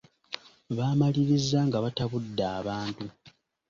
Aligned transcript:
Baamaliriza 0.75 1.59
nga 1.67 1.77
batabudde 1.85 2.43
abantu. 2.59 3.05